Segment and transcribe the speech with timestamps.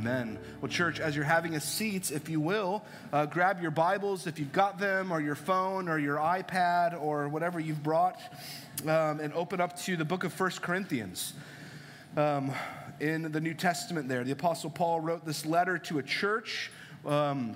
[0.00, 0.38] Amen.
[0.62, 4.38] Well, church, as you're having a seat, if you will, uh, grab your Bibles if
[4.38, 8.18] you've got them, or your phone, or your iPad, or whatever you've brought,
[8.84, 11.34] um, and open up to the book of First Corinthians.
[12.16, 12.50] Um,
[12.98, 16.70] in the New Testament, there, the Apostle Paul wrote this letter to a church.
[17.04, 17.54] Um,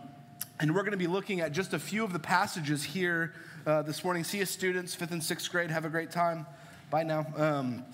[0.61, 3.33] and we're going to be looking at just a few of the passages here
[3.67, 4.23] uh, this morning.
[4.23, 5.71] See you, students, fifth and sixth grade.
[5.71, 6.45] Have a great time.
[6.91, 7.27] Bye now.
[7.39, 7.87] Um,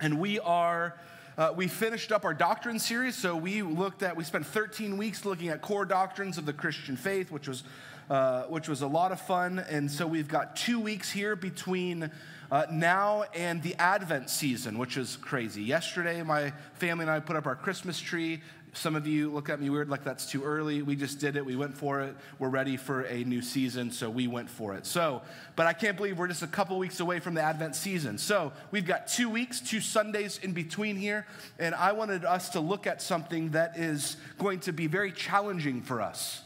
[0.00, 0.94] and we are
[1.36, 5.24] uh, we finished up our doctrine series, so we looked at, we spent 13 weeks
[5.24, 7.64] looking at core doctrines of the Christian faith, which was,
[8.08, 9.58] uh, which was a lot of fun.
[9.58, 12.08] And so we've got two weeks here between
[12.52, 15.64] uh, now and the Advent season, which is crazy.
[15.64, 18.40] Yesterday, my family and I put up our Christmas tree.
[18.76, 20.82] Some of you look at me weird like that's too early.
[20.82, 21.46] We just did it.
[21.46, 22.16] We went for it.
[22.38, 24.84] We're ready for a new season, so we went for it.
[24.84, 25.22] So,
[25.54, 28.18] but I can't believe we're just a couple weeks away from the Advent season.
[28.18, 31.24] So, we've got two weeks, two Sundays in between here,
[31.58, 35.80] and I wanted us to look at something that is going to be very challenging
[35.80, 36.42] for us.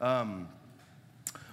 [0.00, 0.48] Um,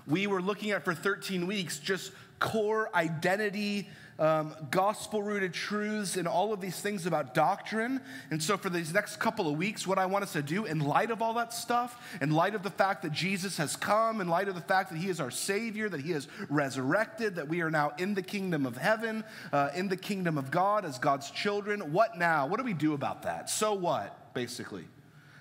[0.08, 3.88] we were looking at for 13 weeks just core identity
[4.20, 8.02] um, gospel rooted truths and all of these things about doctrine.
[8.32, 10.80] And so, for these next couple of weeks, what I want us to do, in
[10.80, 14.28] light of all that stuff, in light of the fact that Jesus has come, in
[14.28, 17.62] light of the fact that he is our Savior, that he is resurrected, that we
[17.62, 21.30] are now in the kingdom of heaven, uh, in the kingdom of God as God's
[21.30, 22.48] children, what now?
[22.48, 23.50] What do we do about that?
[23.50, 24.86] So what, basically?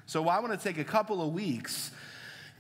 [0.08, 1.90] So, I want to take a couple of weeks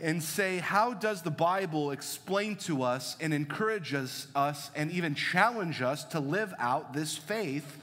[0.00, 5.80] and say, how does the Bible explain to us and encourages us and even challenge
[5.80, 7.78] us to live out this faith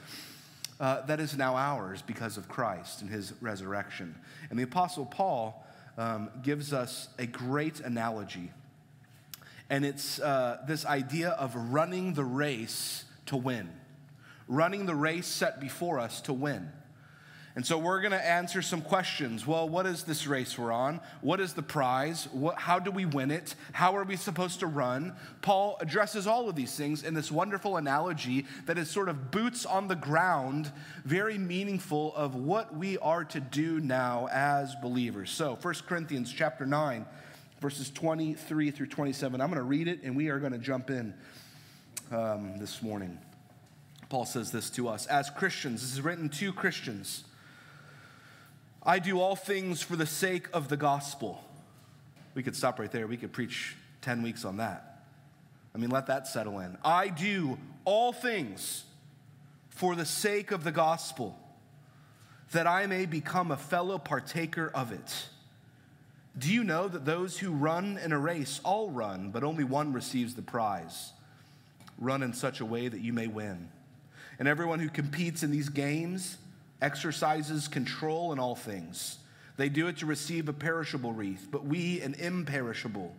[0.78, 4.14] uh, that is now ours because of Christ and his resurrection?
[4.50, 5.66] And the Apostle Paul
[5.98, 8.50] um, gives us a great analogy.
[9.68, 13.70] And it's uh, this idea of running the race to win,
[14.46, 16.70] running the race set before us to win.
[17.56, 19.46] And so we're going to answer some questions.
[19.46, 21.00] Well, what is this race we're on?
[21.20, 22.26] What is the prize?
[22.32, 23.54] What, how do we win it?
[23.72, 25.14] How are we supposed to run?
[25.40, 29.64] Paul addresses all of these things in this wonderful analogy that is sort of boots
[29.64, 30.72] on the ground,
[31.04, 35.30] very meaningful of what we are to do now as believers.
[35.30, 37.06] So, 1 Corinthians chapter 9,
[37.60, 39.40] verses 23 through 27.
[39.40, 41.14] I'm going to read it and we are going to jump in
[42.10, 43.16] um, this morning.
[44.08, 45.82] Paul says this to us as Christians.
[45.82, 47.22] This is written to Christians.
[48.86, 51.42] I do all things for the sake of the gospel.
[52.34, 53.06] We could stop right there.
[53.06, 55.04] We could preach 10 weeks on that.
[55.74, 56.76] I mean, let that settle in.
[56.84, 58.84] I do all things
[59.70, 61.36] for the sake of the gospel,
[62.52, 65.26] that I may become a fellow partaker of it.
[66.38, 69.92] Do you know that those who run in a race all run, but only one
[69.92, 71.12] receives the prize?
[71.98, 73.68] Run in such a way that you may win.
[74.38, 76.38] And everyone who competes in these games,
[76.80, 79.18] exercises control in all things.
[79.56, 83.14] They do it to receive a perishable wreath, but we an imperishable.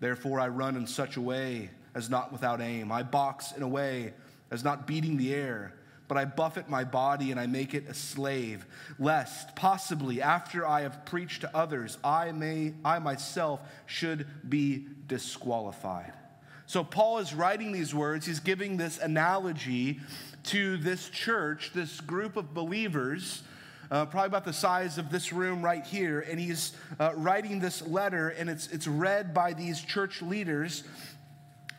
[0.00, 2.92] Therefore, I run in such a way as not without aim.
[2.92, 4.12] I box in a way
[4.50, 5.72] as not beating the air,
[6.06, 8.66] but I buffet my body and I make it a slave,
[8.98, 16.12] lest possibly after I have preached to others, I may I myself should be disqualified.
[16.66, 20.00] So Paul is writing these words, he's giving this analogy
[20.44, 23.42] to this church, this group of believers,
[23.90, 26.20] uh, probably about the size of this room right here.
[26.20, 30.84] And he's uh, writing this letter, and it's, it's read by these church leaders.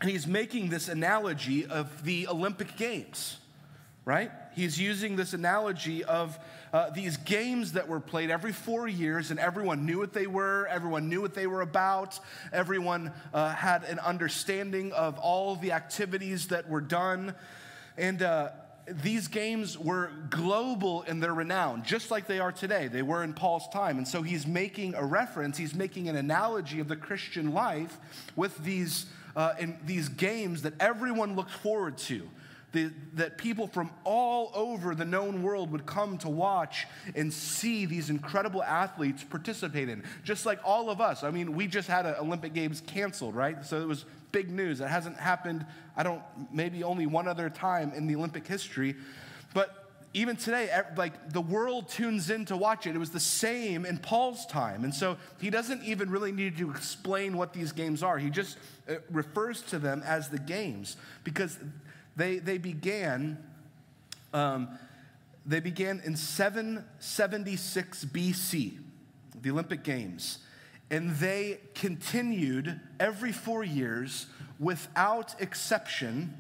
[0.02, 3.38] And he's making this analogy of the Olympic Games,
[4.04, 4.32] right?
[4.56, 6.38] He's using this analogy of
[6.76, 10.68] uh, these games that were played every four years, and everyone knew what they were,
[10.70, 12.20] everyone knew what they were about,
[12.52, 17.34] everyone uh, had an understanding of all the activities that were done.
[17.98, 18.50] And uh,
[18.90, 22.90] these games were global in their renown, just like they are today.
[22.90, 23.98] They were in Paul's time.
[23.98, 27.98] And so he's making a reference, he's making an analogy of the Christian life
[28.36, 29.06] with these,
[29.38, 32.30] uh, in these games that everyone looked forward to.
[32.76, 37.86] The, that people from all over the known world would come to watch and see
[37.86, 40.04] these incredible athletes participate in.
[40.26, 41.24] Just like all of us.
[41.24, 43.64] I mean, we just had an Olympic Games canceled, right?
[43.66, 44.82] So it was big news.
[44.82, 48.96] It hasn't happened, I don't, maybe only one other time in the Olympic history.
[49.54, 52.96] But even today, like the world tunes in to watch it.
[52.96, 54.84] It was the same in Paul's time.
[54.84, 58.18] And so he doesn't even really need to explain what these games are.
[58.18, 58.58] He just
[58.90, 61.58] uh, refers to them as the games because
[62.16, 63.38] they, they began.
[64.34, 64.80] Um,
[65.46, 68.80] they began in 776 BC,
[69.42, 70.40] the Olympic Games
[70.92, 74.28] and they continued every four years
[74.60, 76.34] without exception,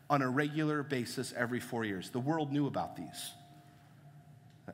[0.10, 2.10] on a regular basis every four years.
[2.10, 3.32] The world knew about these,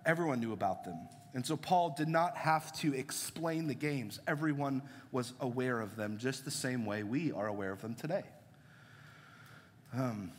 [0.06, 0.98] everyone knew about them.
[1.33, 4.19] And so Paul did not have to explain the games.
[4.28, 4.81] Everyone
[5.13, 8.24] was aware of them just the same way we are aware of them today.
[9.94, 10.31] Um,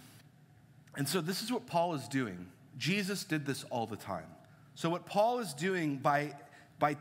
[0.94, 2.46] and so this is what Paul is doing.
[2.76, 4.26] Jesus did this all the time.
[4.74, 6.34] So what Paul is doing by,
[6.78, 6.96] by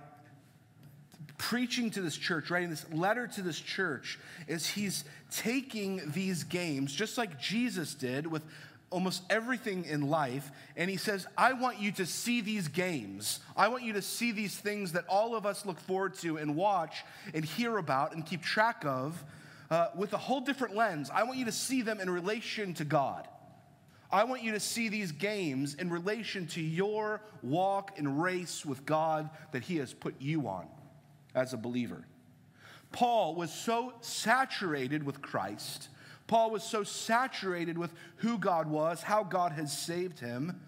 [1.42, 6.94] preaching to this church, writing this letter to this church, is he's taking these games,
[6.94, 8.44] just like Jesus did with
[8.92, 10.52] almost everything in life.
[10.78, 13.40] And he says, I want you to see these games.
[13.58, 16.56] I want you to see these things that all of us look forward to and
[16.56, 17.04] watch
[17.34, 19.24] and hear about and keep track of
[19.72, 21.10] uh, with a whole different lens.
[21.12, 23.28] I want you to see them in relation to God.
[24.12, 28.86] I want you to see these games in relation to your walk and race with
[28.86, 30.68] God that He has put you on
[31.36, 32.06] as a believer.
[32.92, 35.90] Paul was so saturated with Christ
[36.32, 40.62] Paul was so saturated with who God was, how God had saved him.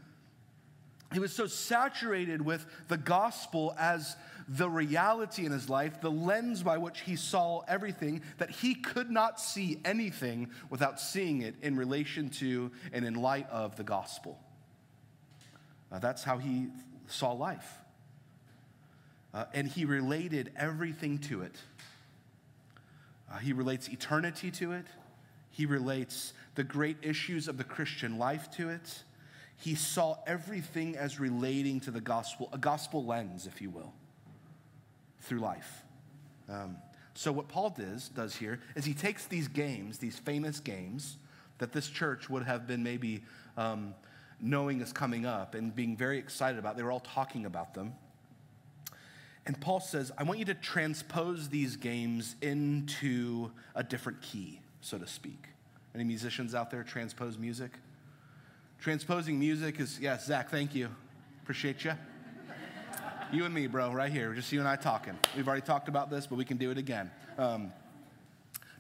[1.13, 4.17] He was so saturated with the gospel as
[4.49, 9.09] the reality in his life, the lens by which he saw everything, that he could
[9.09, 14.37] not see anything without seeing it in relation to and in light of the gospel.
[15.91, 16.67] That's how he
[17.07, 17.79] saw life.
[19.33, 21.55] Uh, and he related everything to it.
[23.31, 24.85] Uh, he relates eternity to it.
[25.49, 29.03] He relates the great issues of the Christian life to it.
[29.57, 33.93] He saw everything as relating to the gospel, a gospel lens, if you will,
[35.21, 35.83] through life.
[36.49, 36.77] Um,
[37.15, 41.17] so, what Paul does, does here is he takes these games, these famous games
[41.59, 43.23] that this church would have been maybe
[43.55, 43.93] um,
[44.41, 46.75] knowing is coming up and being very excited about.
[46.75, 47.93] They were all talking about them.
[49.45, 54.97] And Paul says, I want you to transpose these games into a different key so
[54.97, 55.47] to speak.
[55.95, 57.71] Any musicians out there transpose music?
[58.79, 60.89] Transposing music is, yes, Zach, thank you.
[61.41, 61.93] Appreciate you.
[63.31, 64.33] You and me, bro, right here.
[64.33, 65.17] Just you and I talking.
[65.35, 67.09] We've already talked about this, but we can do it again.
[67.37, 67.71] Um,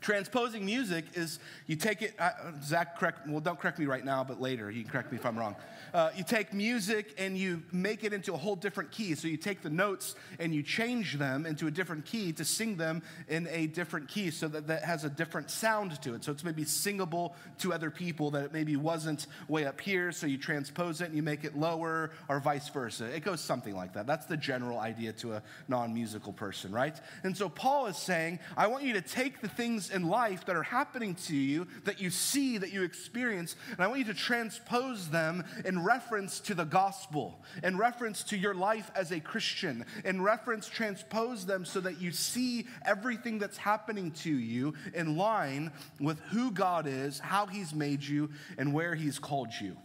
[0.03, 4.23] transposing music is you take it, uh, Zach, correct, well, don't correct me right now,
[4.23, 4.69] but later.
[4.69, 5.55] You can correct me if I'm wrong.
[5.93, 9.15] Uh, you take music and you make it into a whole different key.
[9.15, 12.75] So you take the notes and you change them into a different key to sing
[12.75, 16.23] them in a different key so that that has a different sound to it.
[16.23, 20.11] So it's maybe singable to other people that it maybe wasn't way up here.
[20.11, 23.05] So you transpose it and you make it lower or vice versa.
[23.05, 24.05] It goes something like that.
[24.05, 26.99] That's the general idea to a non musical person, right?
[27.23, 30.55] And so Paul is saying, I want you to take the things in life that
[30.55, 34.13] are happening to you, that you see, that you experience, and I want you to
[34.13, 39.85] transpose them in reference to the gospel, in reference to your life as a Christian,
[40.03, 45.71] in reference, transpose them so that you see everything that's happening to you in line
[45.99, 49.77] with who God is, how He's made you, and where He's called you.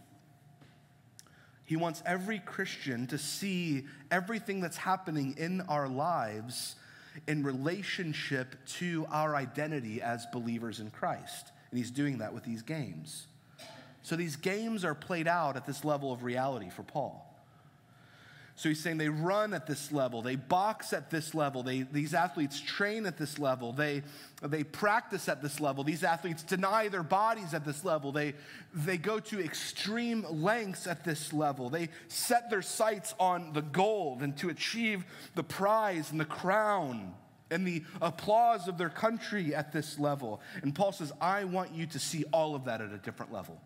[1.65, 6.75] He wants every Christian to see everything that's happening in our lives
[7.27, 11.51] in relationship to our identity as believers in Christ.
[11.71, 13.27] And he's doing that with these games.
[14.01, 17.28] So these games are played out at this level of reality for Paul.
[18.59, 22.13] So he's saying they run at this level, they box at this level, they, these
[22.13, 24.03] athletes train at this level, they,
[24.41, 28.33] they practice at this level, these athletes deny their bodies at this level, they,
[28.73, 34.23] they go to extreme lengths at this level, they set their sights on the gold
[34.23, 35.05] and to achieve
[35.35, 37.13] the prize and the crown
[37.49, 40.41] and the applause of their country at this level.
[40.63, 43.61] And Paul says, I want you to see all of that at a different level.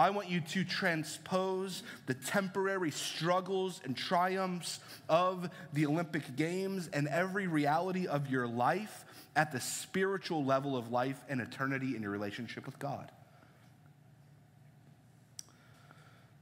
[0.00, 4.80] I want you to transpose the temporary struggles and triumphs
[5.10, 9.04] of the Olympic Games and every reality of your life
[9.36, 13.12] at the spiritual level of life and eternity in your relationship with God.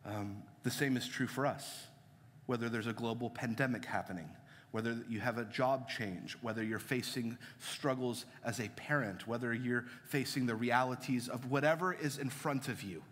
[0.07, 1.88] Um, the same is true for us,
[2.47, 4.29] whether there's a global pandemic happening,
[4.71, 9.87] whether you have a job change, whether you're facing struggles as a parent, whether you're
[10.05, 13.03] facing the realities of whatever is in front of you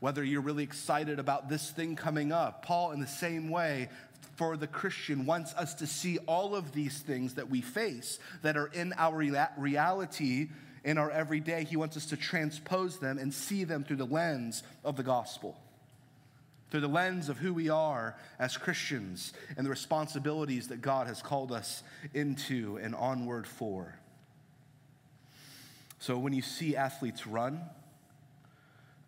[0.00, 2.64] whether you're really excited about this thing coming up.
[2.64, 3.88] Paul, in the same way,
[4.36, 8.56] for the Christian, wants us to see all of these things that we face that
[8.56, 9.16] are in our
[9.56, 10.48] reality
[10.84, 11.64] in our everyday.
[11.64, 15.60] He wants us to transpose them and see them through the lens of the gospel,
[16.70, 21.20] through the lens of who we are as Christians and the responsibilities that God has
[21.20, 21.82] called us
[22.14, 23.98] into and onward for.
[25.98, 27.60] So when you see athletes run,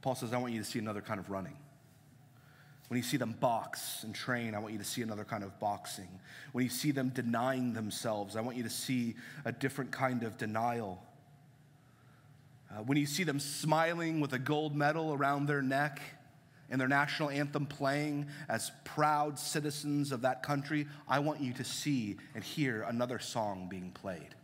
[0.03, 1.57] Paul says, I want you to see another kind of running.
[2.89, 5.61] When you see them box and train, I want you to see another kind of
[5.61, 6.09] boxing.
[6.51, 9.15] When you see them denying themselves, I want you to see
[9.45, 11.01] a different kind of denial.
[12.69, 16.01] Uh, when you see them smiling with a gold medal around their neck
[16.69, 21.65] and their national anthem playing as proud citizens of that country, I want you to
[21.65, 24.35] see and hear another song being played.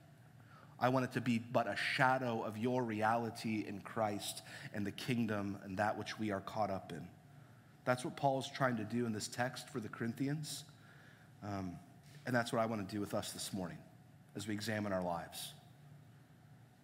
[0.79, 4.43] I want it to be but a shadow of your reality in Christ
[4.75, 7.07] and the kingdom and that which we are caught up in.
[7.85, 10.65] That's what Paul is trying to do in this text for the Corinthians.
[11.43, 11.73] Um,
[12.27, 13.79] and that's what I want to do with us this morning
[14.35, 15.53] as we examine our lives.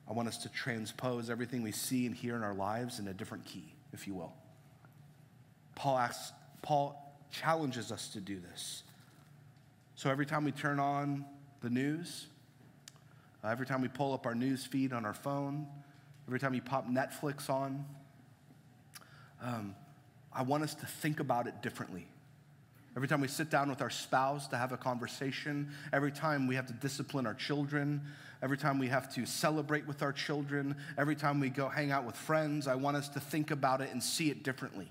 [0.09, 3.15] I want us to transpose everything we see and hear in our lives in a
[3.15, 4.33] different key, if you will.
[5.75, 6.33] Paul asks,
[6.63, 6.99] Paul
[7.31, 8.85] challenges us to do this.
[9.97, 11.25] So every time we turn on
[11.61, 12.27] the news,
[13.45, 15.67] uh, every time we pull up our news feed on our phone,
[16.27, 17.85] every time we pop Netflix on,
[19.43, 19.75] um,
[20.33, 22.07] I want us to think about it differently.
[22.95, 26.55] Every time we sit down with our spouse to have a conversation, every time we
[26.57, 28.03] have to discipline our children,
[28.43, 32.05] every time we have to celebrate with our children, every time we go hang out
[32.05, 34.89] with friends, I want us to think about it and see it differently.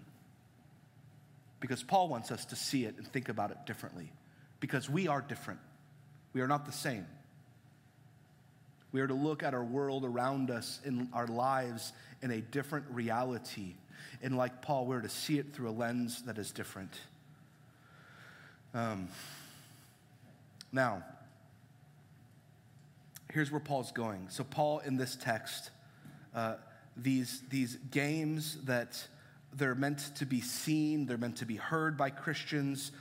[1.59, 4.11] Because Paul wants us to see it and think about it differently.
[4.59, 5.59] Because we are different,
[6.33, 7.05] we are not the same.
[8.91, 12.85] We are to look at our world around us in our lives in a different
[12.89, 13.75] reality.
[14.21, 16.93] And like Paul, we're to see it through a lens that is different.
[18.73, 19.07] Um,
[20.71, 21.03] now,
[23.31, 24.27] here's where Paul's going.
[24.29, 25.71] So, Paul, in this text,
[26.35, 26.55] uh,
[26.95, 29.05] these, these games that
[29.53, 32.91] they're meant to be seen, they're meant to be heard by Christians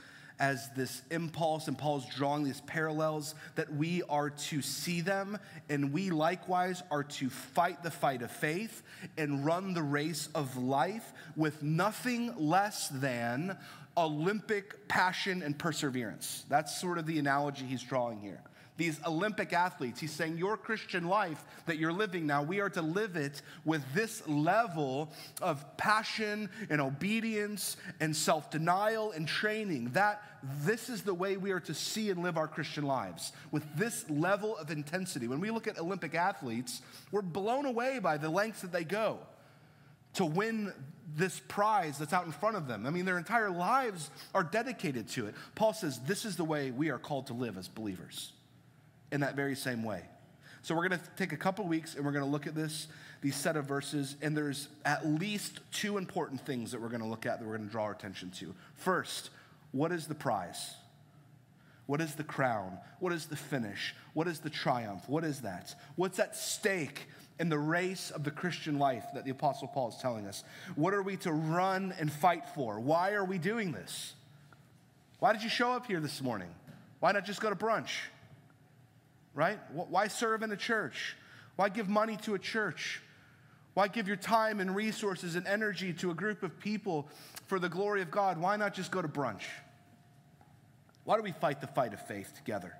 [0.41, 5.37] as this impulse, and Paul's drawing these parallels that we are to see them,
[5.69, 8.81] and we likewise are to fight the fight of faith
[9.19, 13.55] and run the race of life with nothing less than
[13.95, 16.43] Olympic passion and perseverance.
[16.49, 18.41] That's sort of the analogy he's drawing here.
[18.81, 22.81] These Olympic athletes, he's saying, Your Christian life that you're living now, we are to
[22.81, 29.91] live it with this level of passion and obedience and self denial and training.
[29.91, 30.23] That
[30.63, 34.09] this is the way we are to see and live our Christian lives with this
[34.09, 35.27] level of intensity.
[35.27, 39.19] When we look at Olympic athletes, we're blown away by the lengths that they go
[40.15, 40.73] to win
[41.15, 42.87] this prize that's out in front of them.
[42.87, 45.35] I mean, their entire lives are dedicated to it.
[45.53, 48.33] Paul says this is the way we are called to live as believers
[49.11, 50.03] in that very same way.
[50.63, 52.87] So we're going to take a couple weeks and we're going to look at this,
[53.21, 57.07] these set of verses, and there's at least two important things that we're going to
[57.07, 58.53] look at that we're going to draw our attention to.
[58.75, 59.31] First,
[59.71, 60.75] what is the prize?
[61.87, 62.77] What is the crown?
[62.99, 63.95] What is the finish?
[64.13, 65.03] What is the triumph?
[65.07, 65.73] What is that?
[65.95, 67.07] What's at stake
[67.39, 70.43] in the race of the Christian life that the Apostle Paul is telling us?
[70.75, 72.79] What are we to run and fight for?
[72.79, 74.13] Why are we doing this?
[75.19, 76.49] Why did you show up here this morning?
[76.99, 77.89] Why not just go to brunch?
[79.33, 79.59] Right?
[79.73, 81.15] Why serve in a church?
[81.55, 83.01] Why give money to a church?
[83.73, 87.07] Why give your time and resources and energy to a group of people
[87.47, 88.37] for the glory of God?
[88.37, 89.43] Why not just go to brunch?
[91.05, 92.73] Why do we fight the fight of faith together?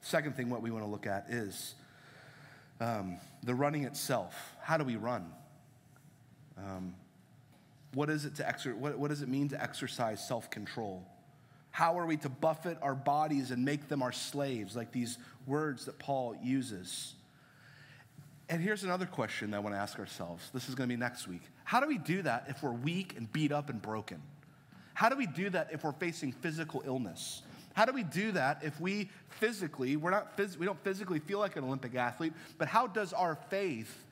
[0.00, 1.74] Second thing, what we want to look at is
[2.80, 4.34] um, the running itself.
[4.60, 5.30] How do we run?
[6.58, 6.94] Um,
[7.94, 11.04] what, is it to exer- what, what does it mean to exercise self control?
[11.70, 15.84] How are we to buffet our bodies and make them our slaves, like these words
[15.86, 17.14] that Paul uses?
[18.48, 20.50] And here's another question that I want to ask ourselves.
[20.52, 21.42] This is going to be next week.
[21.64, 24.20] How do we do that if we're weak and beat up and broken?
[24.94, 27.42] How do we do that if we're facing physical illness?
[27.74, 31.38] How do we do that if we physically, we're not phys- we don't physically feel
[31.38, 34.04] like an Olympic athlete, but how does our faith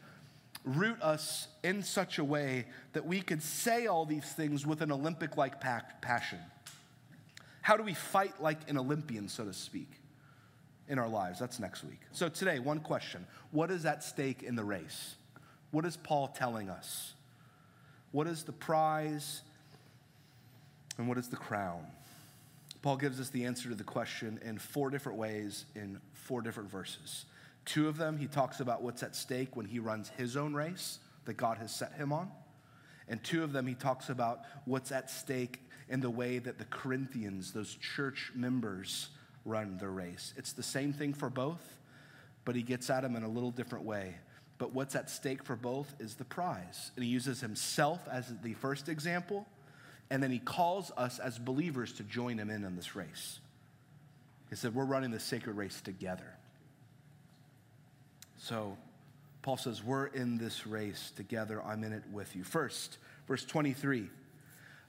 [0.65, 4.93] root us in such a way that we could say all these things with an
[4.93, 6.39] Olympic like passion?
[7.69, 9.91] How do we fight like an Olympian, so to speak,
[10.89, 11.39] in our lives?
[11.39, 12.01] That's next week.
[12.13, 15.17] So today, one question What is at stake in the race?
[15.71, 17.13] What is Paul telling us?
[18.11, 19.43] What is the prize
[20.97, 21.85] and what is the crown?
[22.81, 26.71] Paul gives us the answer to the question in four different ways in four different
[26.71, 27.27] verses.
[27.67, 31.01] Two of them, he talks about what's at stake when he runs his own race
[31.27, 32.31] that God has set him on.
[33.09, 36.65] And two of them, he talks about what's at stake in the way that the
[36.67, 39.09] Corinthians, those church members,
[39.45, 40.35] run their race.
[40.37, 41.63] It's the same thing for both,
[42.45, 44.17] but he gets at them in a little different way.
[44.59, 46.91] But what's at stake for both is the prize.
[46.97, 49.47] And he uses himself as the first example
[50.11, 53.41] and then he calls us as believers to join him in on this race.
[54.49, 56.35] He said, We're running the sacred race together.
[58.39, 58.77] So
[59.43, 61.63] Paul says, We're in this race together.
[61.63, 62.43] I'm in it with you.
[62.43, 64.09] First, verse 23.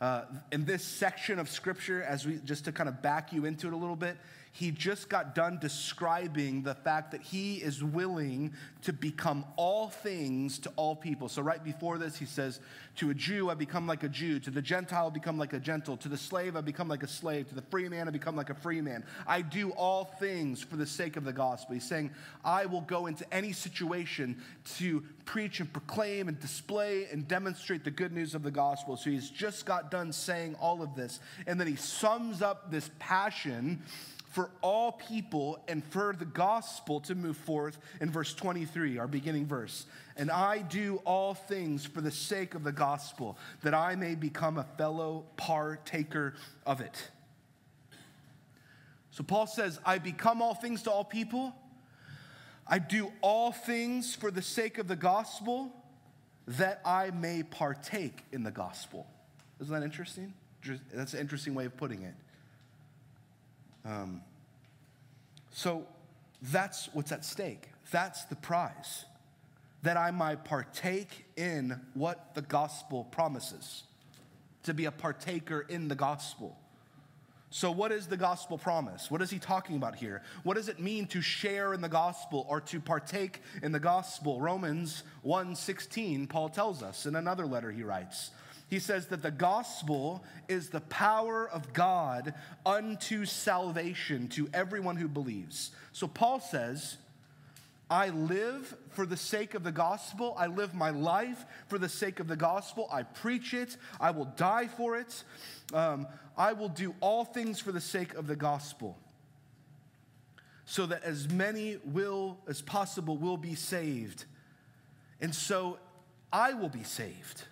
[0.01, 3.67] Uh, in this section of scripture, as we just to kind of back you into
[3.67, 4.15] it a little bit,
[4.59, 10.59] he just got done describing the fact that he is willing to become all things
[10.59, 11.29] to all people.
[11.29, 12.59] So, right before this, he says,
[12.97, 14.37] To a Jew, I become like a Jew.
[14.41, 15.95] To the Gentile, I become like a Gentile.
[15.95, 17.47] To the slave, I become like a slave.
[17.47, 19.05] To the free man, I become like a free man.
[19.25, 21.75] I do all things for the sake of the gospel.
[21.75, 22.11] He's saying,
[22.43, 24.41] I will go into any situation
[24.75, 28.97] to preach and proclaim and display and demonstrate the good news of the gospel.
[28.97, 31.21] So, he's just got done saying all of this.
[31.47, 33.83] And then he sums up this passion
[34.29, 39.47] for all people and for the gospel to move forth in verse 23, our beginning
[39.47, 39.85] verse.
[40.15, 44.57] And I do all things for the sake of the gospel, that I may become
[44.57, 47.09] a fellow partaker of it.
[49.11, 51.55] So Paul says, I become all things to all people.
[52.67, 55.73] I do all things for the sake of the gospel,
[56.47, 59.07] that I may partake in the gospel.
[59.59, 60.33] Isn't that interesting?
[60.93, 62.13] That's an interesting way of putting it.
[63.85, 64.21] Um,
[65.51, 65.85] so
[66.41, 67.69] that's what's at stake.
[67.91, 69.05] That's the prize.
[69.83, 73.83] That I might partake in what the gospel promises,
[74.63, 76.57] to be a partaker in the gospel.
[77.51, 79.09] So, what is the gospel promise?
[79.09, 80.21] What is he talking about here?
[80.43, 84.39] What does it mean to share in the gospel or to partake in the gospel?
[84.39, 88.31] Romans 1:16, Paul tells us in another letter he writes.
[88.69, 92.35] He says that the gospel is the power of God
[92.65, 95.71] unto salvation to everyone who believes.
[95.91, 96.97] So Paul says,
[97.89, 100.35] I live for the sake of the gospel.
[100.37, 102.87] I live my life for the sake of the gospel.
[102.91, 103.75] I preach it.
[103.99, 105.23] I will die for it.
[105.73, 106.05] Um,
[106.37, 108.97] I will do all things for the sake of the gospel
[110.65, 114.25] so that as many will as possible will be saved.
[115.19, 115.79] And so
[116.31, 117.45] I will be saved.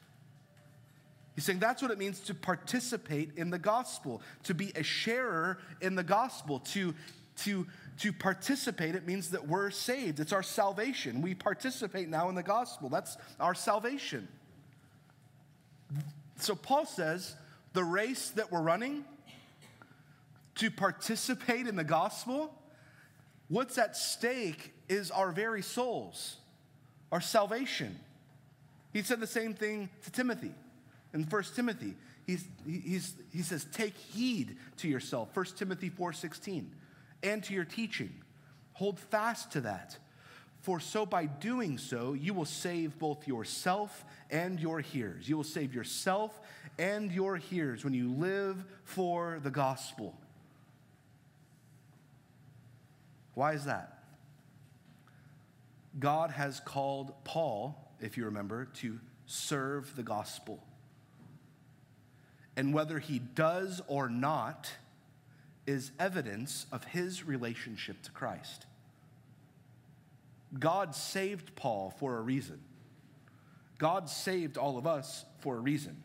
[1.38, 5.60] He's saying that's what it means to participate in the gospel, to be a sharer
[5.82, 6.96] in the gospel, to,
[7.44, 7.68] to,
[8.00, 8.96] to participate.
[8.96, 10.20] It means that we're saved.
[10.20, 11.22] It's our salvation.
[11.22, 12.90] We participate now in the gospel.
[12.90, 14.28] That's our salvation.
[16.38, 17.36] So Paul says
[17.74, 19.06] the race that we're running
[20.56, 22.52] to participate in the gospel,
[23.48, 26.38] what's at stake is our very souls,
[27.12, 28.00] our salvation.
[28.92, 30.56] He said the same thing to Timothy
[31.14, 31.96] in 1 Timothy.
[32.26, 36.66] He's, he's, he says, take heed to yourself, 1 Timothy 4.16,
[37.24, 38.14] and to your teaching.
[38.74, 39.98] Hold fast to that.
[40.62, 45.30] For so by doing so, you will save both yourself and your hearers.
[45.30, 46.38] You will save yourself
[46.78, 50.14] and your hearers when you live for the gospel.
[53.34, 54.04] Why is that?
[55.98, 60.67] God has called Paul, if you remember, to serve the gospel
[62.58, 64.72] and whether he does or not
[65.68, 68.66] is evidence of his relationship to Christ.
[70.58, 72.60] God saved Paul for a reason.
[73.78, 76.02] God saved all of us for a reason.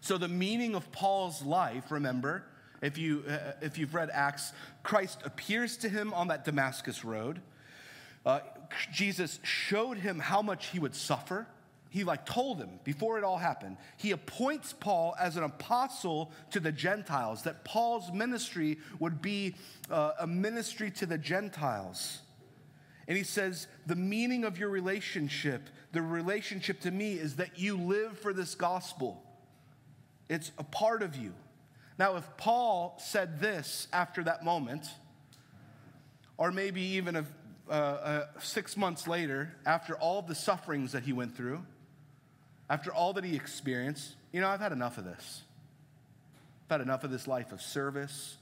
[0.00, 2.44] So, the meaning of Paul's life, remember,
[2.82, 7.40] if, you, uh, if you've read Acts, Christ appears to him on that Damascus road.
[8.26, 8.40] Uh,
[8.92, 11.46] Jesus showed him how much he would suffer
[11.90, 13.76] he like told him before it all happened.
[13.96, 19.54] He appoints paul as an apostle to the gentiles that paul's ministry would be
[19.90, 22.20] uh, a ministry to the gentiles.
[23.06, 27.78] And he says the meaning of your relationship the relationship to me is that you
[27.78, 29.22] live for this gospel.
[30.28, 31.32] It's a part of you.
[31.98, 34.86] Now if paul said this after that moment
[36.36, 41.34] or maybe even uh, uh, six months later after all the sufferings that he went
[41.34, 41.62] through
[42.70, 45.42] after all that he experienced, you know, I've had enough of this.
[46.66, 48.36] I've had enough of this life of service.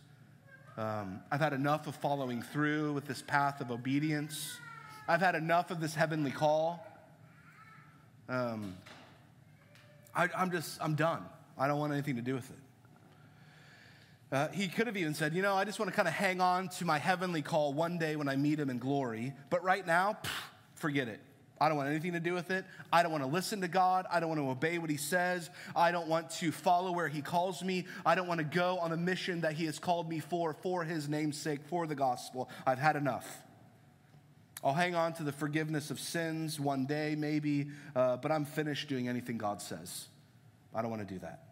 [0.76, 4.58] Um, I've had enough of following through with this path of obedience.
[5.08, 6.84] I've had enough of this heavenly call.
[8.28, 8.76] Um,
[10.14, 11.24] I, am just, I'm done.
[11.56, 12.56] I don't want anything to do with it.
[14.32, 16.40] Uh, he could have even said, you know, I just want to kind of hang
[16.40, 19.32] on to my heavenly call one day when I meet him in glory.
[19.50, 20.30] But right now, pff,
[20.74, 21.20] forget it.
[21.60, 22.66] I don't want anything to do with it.
[22.92, 24.06] I don't want to listen to God.
[24.10, 25.48] I don't want to obey what He says.
[25.74, 27.86] I don't want to follow where He calls me.
[28.04, 30.84] I don't want to go on the mission that He has called me for, for
[30.84, 32.50] His name's sake, for the gospel.
[32.66, 33.42] I've had enough.
[34.62, 38.88] I'll hang on to the forgiveness of sins one day, maybe, uh, but I'm finished
[38.88, 40.08] doing anything God says.
[40.74, 41.42] I don't want to do that.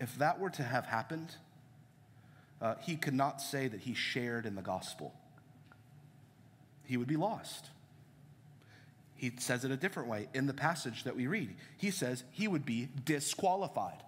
[0.00, 1.34] If that were to have happened,
[2.62, 5.12] uh, he could not say that he shared in the gospel
[6.84, 7.70] he would be lost.
[9.16, 11.54] He says it a different way in the passage that we read.
[11.78, 14.02] He says he would be disqualified.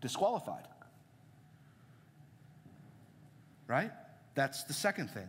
[0.00, 0.66] Disqualified.
[3.66, 3.90] Right?
[4.34, 5.26] That's the second thing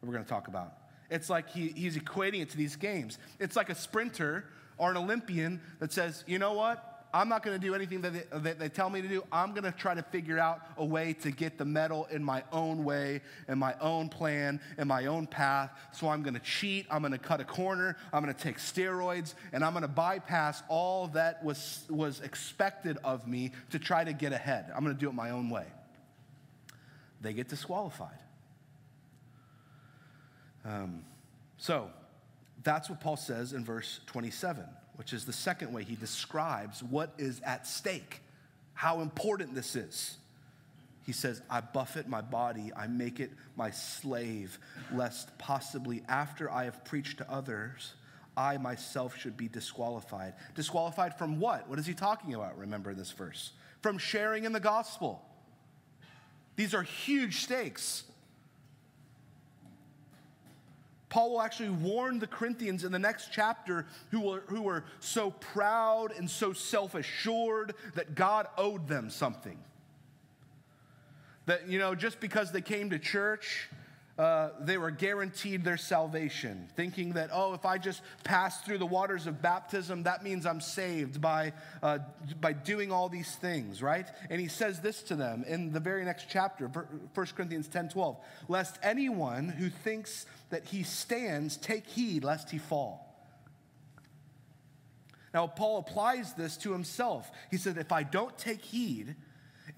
[0.00, 0.74] that we're going to talk about.
[1.10, 3.18] It's like he, he's equating it to these games.
[3.38, 4.46] It's like a sprinter
[4.78, 6.89] or an Olympian that says, you know what?
[7.12, 9.24] I'm not going to do anything that they, that they, tell me to do.
[9.32, 12.44] I'm going to try to figure out a way to get the medal in my
[12.52, 15.70] own way, in my own plan, in my own path.
[15.92, 16.86] So I'm going to cheat.
[16.90, 17.96] I'm going to cut a corner.
[18.12, 22.98] I'm going to take steroids, and I'm going to bypass all that was, was expected
[23.02, 24.70] of me to try to get ahead.
[24.74, 25.66] I'm going to do it my own way.
[27.20, 28.18] They get disqualified.
[30.64, 31.04] Um,
[31.58, 31.90] so
[32.62, 34.64] that's what Paul says in verse 27
[35.00, 38.20] which is the second way he describes what is at stake,
[38.74, 40.18] how important this is.
[41.06, 44.58] He says, I buffet my body, I make it my slave,
[44.92, 47.94] lest possibly after I have preached to others,
[48.36, 50.34] I myself should be disqualified.
[50.54, 51.66] Disqualified from what?
[51.66, 53.52] What is he talking about, remember this verse?
[53.80, 55.24] From sharing in the gospel.
[56.56, 58.02] These are huge stakes.
[61.10, 65.32] Paul will actually warn the Corinthians in the next chapter who were, who were so
[65.32, 69.58] proud and so self assured that God owed them something.
[71.46, 73.68] That, you know, just because they came to church,
[74.20, 78.84] uh, they were guaranteed their salvation, thinking that, oh, if I just pass through the
[78.84, 82.00] waters of baptism, that means I'm saved by, uh,
[82.38, 84.06] by doing all these things, right?
[84.28, 88.18] And he says this to them in the very next chapter, 1 Corinthians 10 12,
[88.48, 93.06] lest anyone who thinks that he stands take heed lest he fall.
[95.32, 97.30] Now, Paul applies this to himself.
[97.50, 99.16] He said, if I don't take heed,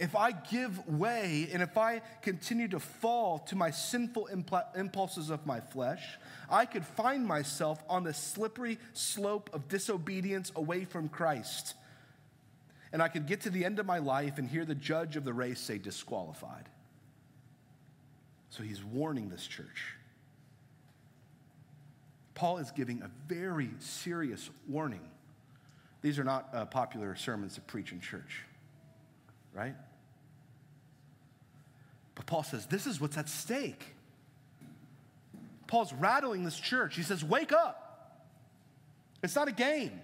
[0.03, 4.27] if I give way and if I continue to fall to my sinful
[4.75, 6.19] impulses of my flesh,
[6.51, 11.75] I could find myself on the slippery slope of disobedience away from Christ.
[12.93, 15.25] And I could get to the end of my life and hear the judge of
[15.25, 16.69] the race say, disqualified.
[18.51, 19.95] So he's warning this church.
[22.35, 25.09] Paul is giving a very serious warning.
[26.01, 28.43] These are not uh, popular sermons to preach in church
[29.53, 29.75] right?
[32.15, 33.85] But Paul says, this is what's at stake.
[35.67, 36.97] Paul's rattling this church.
[36.97, 38.21] He says, wake up.
[39.23, 40.01] It's not a game.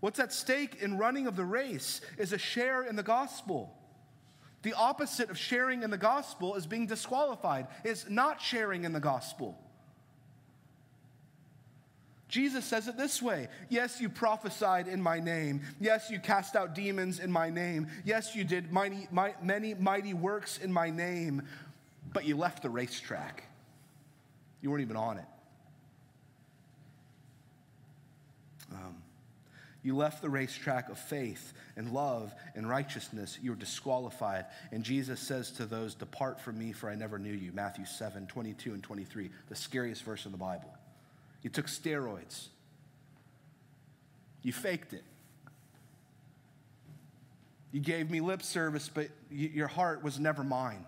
[0.00, 3.74] What's at stake in running of the race is a share in the gospel.
[4.62, 9.00] The opposite of sharing in the gospel is being disqualified, is not sharing in the
[9.00, 9.58] gospel.
[12.36, 15.62] Jesus says it this way Yes, you prophesied in my name.
[15.80, 17.86] Yes, you cast out demons in my name.
[18.04, 19.08] Yes, you did mighty,
[19.42, 21.44] many mighty works in my name,
[22.12, 23.44] but you left the racetrack.
[24.60, 25.24] You weren't even on it.
[28.70, 28.96] Um,
[29.82, 33.38] you left the racetrack of faith and love and righteousness.
[33.40, 34.44] You were disqualified.
[34.72, 37.52] And Jesus says to those, Depart from me, for I never knew you.
[37.52, 40.75] Matthew 7 22 and 23, the scariest verse in the Bible.
[41.42, 42.48] You took steroids.
[44.42, 45.04] You faked it.
[47.72, 50.84] You gave me lip service, but your heart was never mine.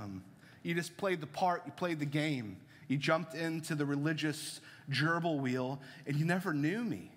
[0.00, 0.22] Um,
[0.62, 2.56] you just played the part, you played the game.
[2.88, 4.60] You jumped into the religious
[4.90, 7.10] gerbil wheel, and you never knew me.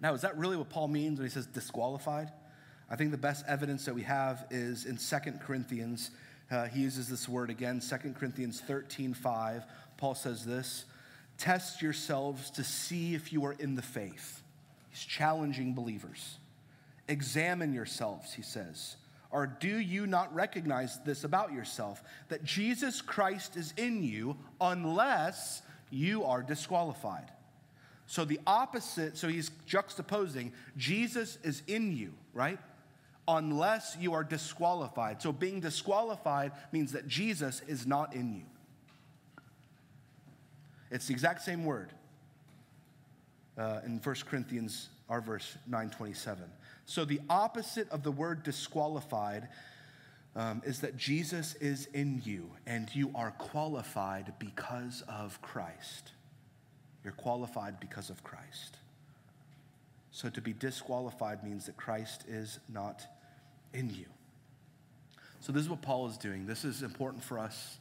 [0.00, 2.30] Now, is that really what Paul means when he says disqualified?
[2.90, 6.10] I think the best evidence that we have is in 2 Corinthians
[6.50, 9.64] uh, he uses this word again, 2 Corinthians 13 5.
[9.96, 10.84] Paul says this
[11.38, 14.42] Test yourselves to see if you are in the faith.
[14.90, 16.38] He's challenging believers.
[17.08, 18.96] Examine yourselves, he says.
[19.30, 25.62] Or do you not recognize this about yourself, that Jesus Christ is in you unless
[25.90, 27.30] you are disqualified?
[28.06, 32.58] So the opposite, so he's juxtaposing Jesus is in you, right?
[33.28, 35.20] Unless you are disqualified.
[35.20, 38.44] So being disqualified means that Jesus is not in you.
[40.90, 41.92] It's the exact same word
[43.58, 46.44] uh, in 1 Corinthians, our verse 927.
[46.84, 49.48] So the opposite of the word disqualified
[50.36, 56.12] um, is that Jesus is in you and you are qualified because of Christ.
[57.02, 58.76] You're qualified because of Christ.
[60.10, 63.06] So to be disqualified means that Christ is not
[63.72, 64.06] in you.
[65.40, 66.46] So, this is what Paul is doing.
[66.46, 67.78] This is important for us.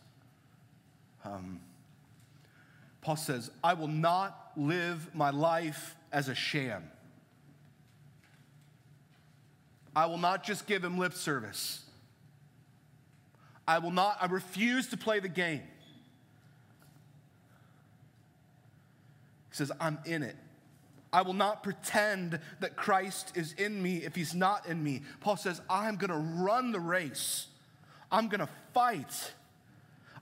[1.24, 1.60] Um,
[3.02, 6.84] Paul says, I will not live my life as a sham.
[9.95, 11.84] I will not just give him lip service.
[13.67, 15.62] I will not, I refuse to play the game.
[19.50, 20.36] He says, I'm in it.
[21.15, 25.04] I will not pretend that Christ is in me if he's not in me.
[25.21, 27.47] Paul says, I'm going to run the race.
[28.12, 29.32] I'm going to fight.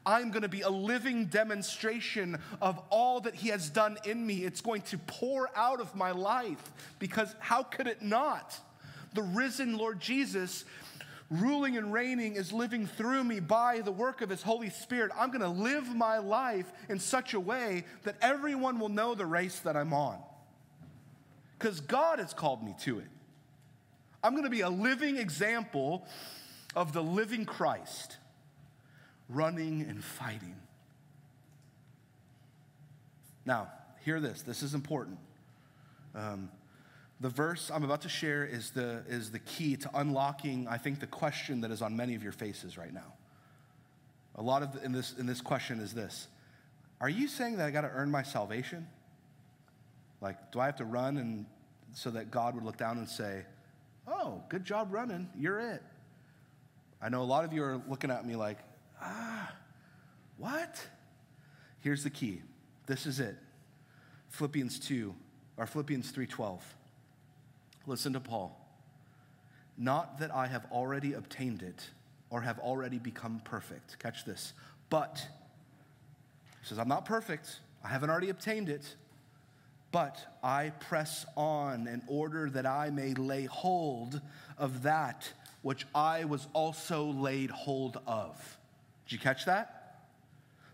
[0.05, 4.45] I'm going to be a living demonstration of all that he has done in me.
[4.45, 6.61] It's going to pour out of my life
[6.99, 8.55] because how could it not?
[9.15, 10.63] The risen Lord Jesus
[11.31, 15.11] ruling and reigning is living through me by the work of his Holy Spirit.
[15.17, 19.25] I'm going to live my life in such a way that everyone will know the
[19.25, 20.19] race that I'm on
[21.57, 23.07] because God has called me to it.
[24.23, 26.05] I'm going to be a living example
[26.75, 28.17] of the living Christ,
[29.29, 30.55] running and fighting.
[33.45, 33.69] Now,
[34.05, 34.41] hear this.
[34.41, 35.17] This is important.
[36.15, 36.49] Um,
[37.19, 40.99] the verse I'm about to share is the, is the key to unlocking, I think,
[40.99, 43.13] the question that is on many of your faces right now.
[44.35, 46.27] A lot of the, in, this, in this question is this
[46.99, 48.87] Are you saying that I got to earn my salvation?
[50.23, 51.45] Like, do I have to run and
[51.91, 53.43] so that God would look down and say,
[54.07, 55.29] Oh, good job running.
[55.37, 55.83] You're it.
[57.01, 58.57] I know a lot of you are looking at me like,
[59.01, 59.53] Ah,
[60.37, 60.87] what?
[61.81, 62.41] Here's the key.
[62.85, 63.35] This is it.
[64.29, 65.13] Philippians 2
[65.57, 66.61] or Philippians 3:12.
[67.85, 68.57] Listen to Paul.
[69.77, 71.89] Not that I have already obtained it
[72.29, 73.99] or have already become perfect.
[73.99, 74.53] Catch this.
[74.89, 75.27] But
[76.61, 77.59] he says, I'm not perfect.
[77.83, 78.95] I haven't already obtained it
[79.93, 84.19] but I press on in order that I may lay hold
[84.57, 88.57] of that which I was also laid hold of.
[89.05, 90.01] Did you catch that?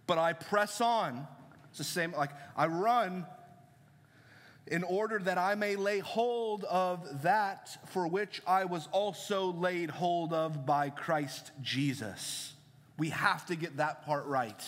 [0.07, 1.27] But I press on.
[1.69, 3.27] It's the same, like I run
[4.65, 9.89] in order that I may lay hold of that for which I was also laid
[9.89, 12.53] hold of by Christ Jesus.
[12.97, 14.63] We have to get that part right.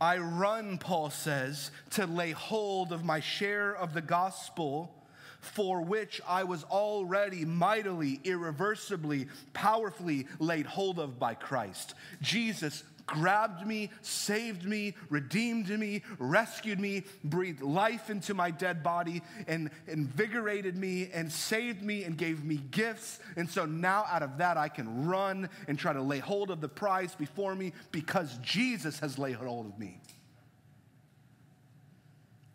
[0.00, 4.94] I run, Paul says, to lay hold of my share of the gospel
[5.40, 11.94] for which I was already mightily, irreversibly, powerfully laid hold of by Christ.
[12.22, 19.22] Jesus grabbed me, saved me, redeemed me, rescued me, breathed life into my dead body,
[19.46, 23.18] and invigorated me, and saved me, and gave me gifts.
[23.36, 26.60] And so now, out of that, I can run and try to lay hold of
[26.60, 30.00] the prize before me because Jesus has laid hold of me.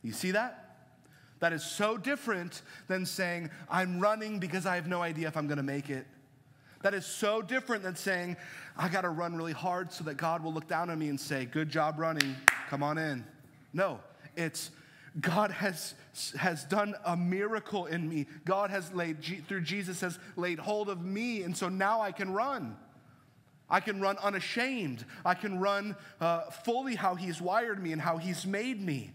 [0.02, 0.66] You see that?
[1.40, 5.48] That is so different than saying, I'm running because I have no idea if I'm
[5.48, 6.06] going to make it.
[6.82, 8.38] That is so different than saying,
[8.78, 11.20] I got to run really hard so that God will look down on me and
[11.20, 12.36] say, Good job running,
[12.70, 13.26] come on in.
[13.74, 14.00] No,
[14.36, 14.72] it's
[15.20, 15.96] God has,
[16.38, 18.28] has done a miracle in me.
[18.46, 22.32] God has laid, through Jesus, has laid hold of me, and so now I can
[22.32, 22.78] run.
[23.70, 25.06] I can run unashamed.
[25.26, 29.12] I can run uh, fully how He's wired me and how He's made me.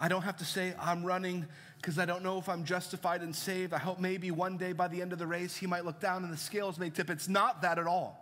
[0.00, 1.46] I don't have to say, I'm running
[1.82, 3.74] because I don't know if I'm justified and saved.
[3.74, 6.22] I hope maybe one day by the end of the race, he might look down
[6.22, 7.10] and the scales may tip.
[7.10, 8.18] It's not that at all.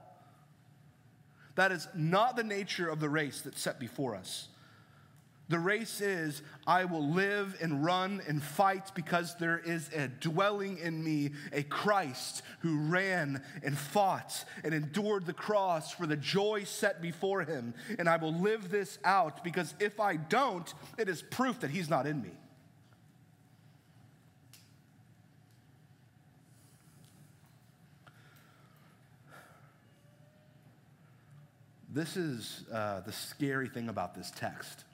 [1.56, 4.48] That is not the nature of the race that's set before us.
[5.50, 10.78] The race is I will live and run and fight because there is a dwelling
[10.78, 16.64] in me, a Christ who ran and fought and endured the cross for the joy
[16.64, 17.74] set before him.
[17.98, 21.90] And I will live this out because if I don't, it is proof that he's
[21.90, 22.30] not in me.
[31.92, 34.84] This is uh, the scary thing about this text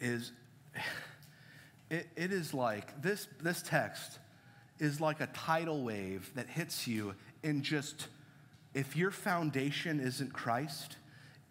[0.00, 0.32] is
[1.90, 4.18] it, it is like this, this text
[4.80, 8.08] is like a tidal wave that hits you and just
[8.74, 10.96] if your foundation isn't Christ,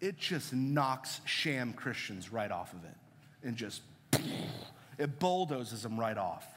[0.02, 2.96] it just knocks sham Christians right off of it
[3.42, 3.80] and just
[4.98, 6.53] it bulldozes them right off.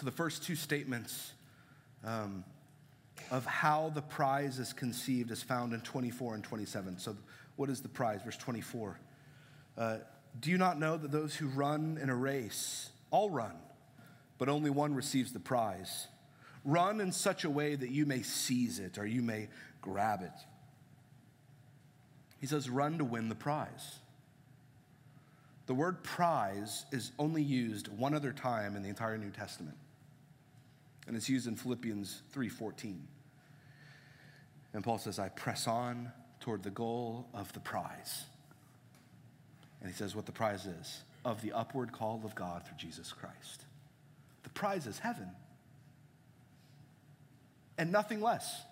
[0.00, 1.34] So the first two statements
[2.06, 2.42] um,
[3.30, 6.98] of how the prize is conceived is found in 24 and 27.
[6.98, 7.14] So,
[7.56, 8.22] what is the prize?
[8.24, 8.98] Verse 24.
[9.76, 9.96] Uh,
[10.40, 13.52] Do you not know that those who run in a race all run,
[14.38, 16.06] but only one receives the prize?
[16.64, 19.48] Run in such a way that you may seize it or you may
[19.82, 20.32] grab it.
[22.40, 23.98] He says, Run to win the prize.
[25.66, 29.76] The word prize is only used one other time in the entire New Testament
[31.10, 33.08] and it's used in Philippians 3:14.
[34.72, 38.26] And Paul says, "I press on toward the goal of the prize."
[39.80, 43.12] And he says what the prize is of the upward call of God through Jesus
[43.12, 43.64] Christ.
[44.44, 45.34] The prize is heaven
[47.76, 48.62] and nothing less.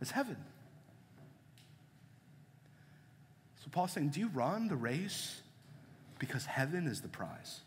[0.00, 0.36] It's heaven.
[3.56, 5.40] So Paul's saying, Do you run the race
[6.20, 7.62] because heaven is the prize?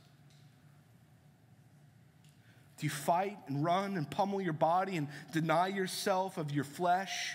[2.80, 7.34] Do you fight and run and pummel your body and deny yourself of your flesh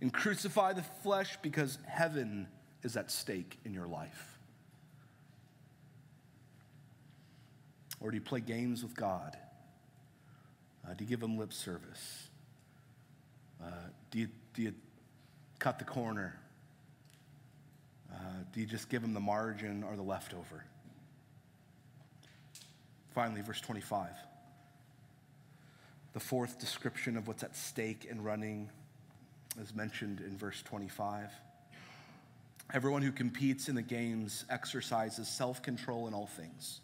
[0.00, 2.46] and crucify the flesh because heaven
[2.84, 4.38] is at stake in your life?
[8.00, 9.36] Or do you play games with God?
[10.86, 12.28] Uh, do you give him lip service?
[13.60, 13.66] Uh,
[14.12, 14.74] do, you, do you
[15.58, 16.38] cut the corner?
[18.12, 18.16] Uh,
[18.52, 20.64] do you just give him the margin or the leftover?
[23.16, 24.10] Finally, verse 25.
[26.12, 28.68] The fourth description of what's at stake in running
[29.58, 31.30] is mentioned in verse 25.
[32.74, 36.80] Everyone who competes in the games exercises self control in all things,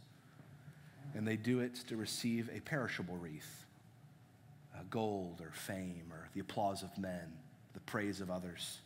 [1.14, 3.66] and they do it to receive a perishable wreath
[4.88, 7.32] gold or fame or the applause of men,
[7.74, 8.78] the praise of others.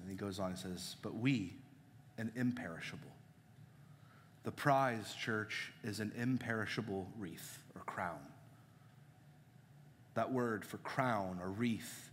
[0.00, 1.52] And he goes on and says, But we,
[2.16, 3.15] an imperishable.
[4.46, 8.20] The prize, church, is an imperishable wreath or crown.
[10.14, 12.10] That word for crown or wreath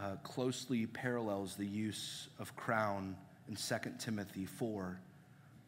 [0.00, 3.16] uh, closely parallels the use of crown
[3.48, 5.00] in 2 Timothy 4,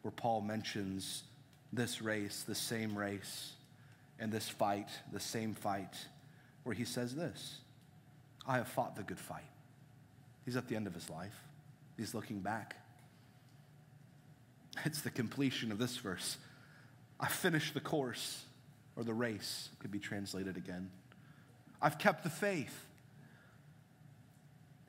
[0.01, 1.23] where Paul mentions
[1.73, 3.51] this race, the same race
[4.19, 5.97] and this fight, the same fight,
[6.63, 7.59] where he says this
[8.47, 9.43] I have fought the good fight.
[10.45, 11.35] He's at the end of his life,
[11.97, 12.77] he's looking back.
[14.85, 16.37] It's the completion of this verse.
[17.19, 18.43] I finished the course,
[18.95, 20.91] or the race could be translated again.
[21.81, 22.85] I've kept the faith.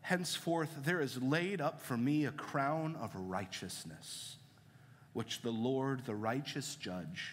[0.03, 4.37] Henceforth, there is laid up for me a crown of righteousness,
[5.12, 7.33] which the Lord, the righteous judge,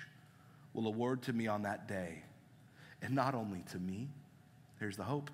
[0.74, 2.24] will award to me on that day.
[3.02, 4.10] And not only to me,
[4.80, 5.30] here's the hope,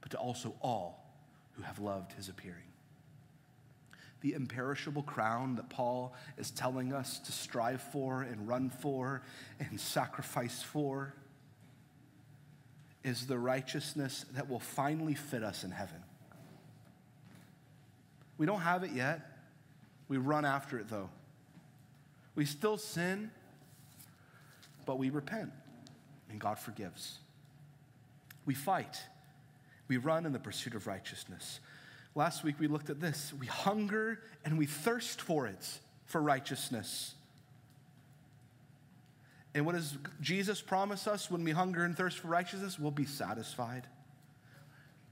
[0.00, 1.04] but to also all
[1.52, 2.62] who have loved his appearing.
[4.26, 9.22] The imperishable crown that Paul is telling us to strive for and run for
[9.60, 11.14] and sacrifice for
[13.04, 16.02] is the righteousness that will finally fit us in heaven.
[18.36, 19.20] We don't have it yet.
[20.08, 21.08] We run after it though.
[22.34, 23.30] We still sin
[24.86, 25.52] but we repent
[26.30, 27.18] and God forgives.
[28.44, 29.00] We fight.
[29.86, 31.60] We run in the pursuit of righteousness.
[32.16, 33.34] Last week we looked at this.
[33.38, 35.68] We hunger and we thirst for it,
[36.06, 37.14] for righteousness.
[39.54, 42.78] And what does Jesus promise us when we hunger and thirst for righteousness?
[42.78, 43.86] We'll be satisfied.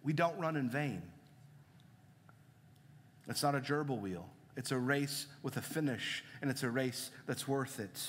[0.03, 1.03] We don't run in vain.
[3.29, 4.27] It's not a gerbil wheel.
[4.57, 8.01] It's a race with a finish, and it's a race that's worth it.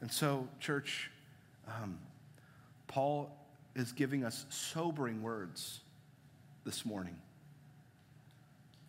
[0.00, 1.10] And so, church,
[1.68, 1.98] um,
[2.88, 3.30] Paul
[3.76, 5.81] is giving us sobering words
[6.64, 7.16] this morning.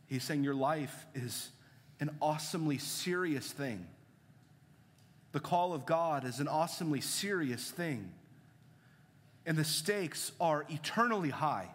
[0.08, 1.50] He's saying your life is
[2.00, 3.88] an awesomely serious thing.
[5.32, 8.12] The call of God is an awesomely serious thing.
[9.46, 11.70] And the stakes are eternally high.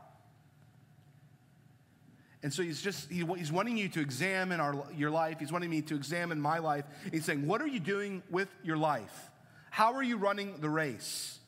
[2.43, 5.41] And so he's just, he, he's wanting you to examine our, your life.
[5.41, 6.85] He's wanting me to examine my life.
[7.11, 9.31] He's saying, What are you doing with your life?
[9.71, 11.39] How are you running the race?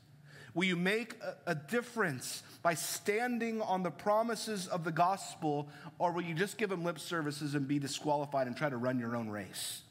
[0.54, 6.22] Will you make a, difference by standing on the promises of the gospel, or will
[6.22, 9.28] you just give them lip services and be disqualified and try to run your own
[9.28, 9.82] race?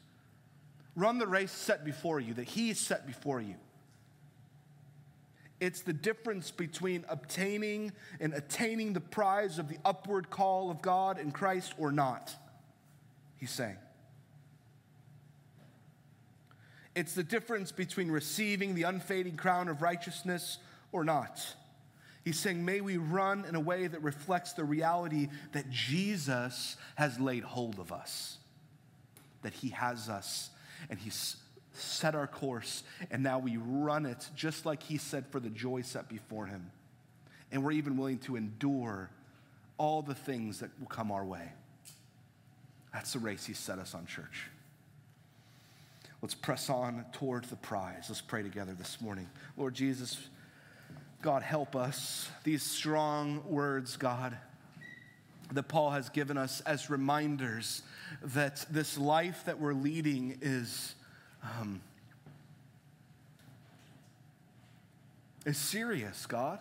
[0.96, 3.54] Run the race set before you, that He set before you.
[5.60, 11.18] It's the difference between obtaining and attaining the prize of the upward call of God
[11.18, 12.34] in Christ or not,
[13.36, 13.76] he's saying.
[16.94, 20.58] It's the difference between receiving the unfading crown of righteousness
[20.92, 21.40] or not.
[22.24, 27.18] He's saying, may we run in a way that reflects the reality that Jesus has
[27.18, 28.38] laid hold of us,
[29.42, 30.50] that he has us,
[30.90, 31.36] and he's
[31.72, 35.80] set our course, and now we run it just like he said for the joy
[35.82, 36.70] set before him.
[37.52, 39.10] And we're even willing to endure
[39.78, 41.52] all the things that will come our way.
[42.92, 44.48] That's the race he set us on, church.
[46.22, 48.06] Let's press on toward the prize.
[48.08, 49.28] Let's pray together this morning.
[49.56, 50.28] Lord Jesus,
[51.22, 52.28] God, help us.
[52.44, 54.36] These strong words, God,
[55.52, 57.82] that Paul has given us as reminders
[58.22, 60.94] that this life that we're leading is,
[61.42, 61.80] um,
[65.46, 66.58] is serious, God.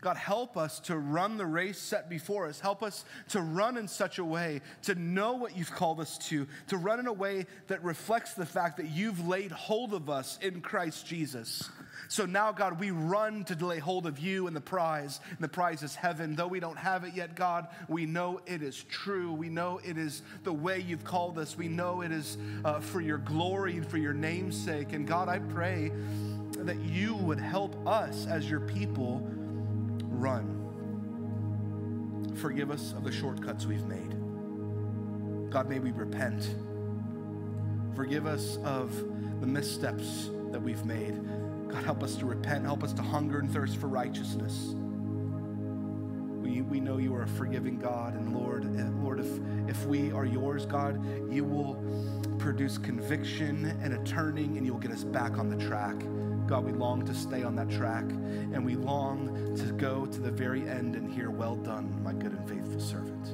[0.00, 2.60] God, help us to run the race set before us.
[2.60, 6.46] Help us to run in such a way, to know what you've called us to,
[6.68, 10.38] to run in a way that reflects the fact that you've laid hold of us
[10.40, 11.68] in Christ Jesus.
[12.06, 15.48] So now, God, we run to lay hold of you and the prize, and the
[15.48, 16.36] prize is heaven.
[16.36, 19.32] Though we don't have it yet, God, we know it is true.
[19.32, 21.58] We know it is the way you've called us.
[21.58, 24.92] We know it is uh, for your glory and for your name's sake.
[24.92, 25.90] And God, I pray
[26.58, 29.28] that you would help us as your people
[30.18, 30.54] run.
[32.36, 34.14] Forgive us of the shortcuts we've made.
[35.50, 36.54] God, may we repent.
[37.96, 38.94] Forgive us of
[39.40, 41.20] the missteps that we've made.
[41.68, 42.64] God, help us to repent.
[42.64, 44.74] Help us to hunger and thirst for righteousness.
[46.42, 48.64] We, we know you are a forgiving God, and Lord,
[49.02, 49.26] Lord, if,
[49.68, 51.02] if we are yours, God,
[51.32, 51.82] you will
[52.38, 55.96] produce conviction and a turning, and you'll get us back on the track.
[56.48, 60.30] God, we long to stay on that track, and we long to go to the
[60.30, 63.28] very end and hear, Well done, my good and faithful servant.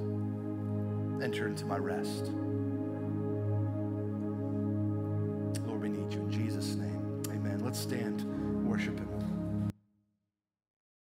[1.23, 2.33] Enter into my rest.
[5.65, 7.23] Lord, we need you in Jesus' name.
[7.31, 7.61] Amen.
[7.65, 8.25] Let's stand.